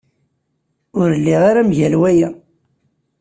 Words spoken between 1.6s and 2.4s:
mgal waya.